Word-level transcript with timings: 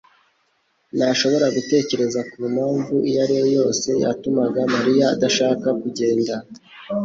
ntashobora 0.97 1.47
gutekereza 1.55 2.19
ku 2.31 2.39
mpamvu 2.53 2.95
iyo 3.09 3.19
ari 3.23 3.33
yo 3.41 3.45
yose 3.57 3.87
yatumaga 4.03 4.59
Mariya 4.73 5.05
adashaka 5.15 5.67
kugenda. 5.81 6.33